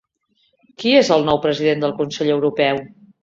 Qui 0.83 0.93
és 1.01 1.11
el 1.17 1.27
nou 1.27 1.39
president 1.45 1.85
del 1.85 1.93
Consell 2.01 2.35
Europeu? 2.39 2.81